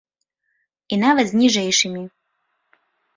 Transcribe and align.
І 0.95 0.97
нават 1.03 1.29
з 1.31 1.39
ніжэйшымі. 1.41 2.01